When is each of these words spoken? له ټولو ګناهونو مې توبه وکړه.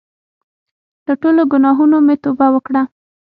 له 1.05 1.13
ټولو 1.21 1.41
ګناهونو 1.51 1.97
مې 2.05 2.15
توبه 2.23 2.47
وکړه. 2.51 2.81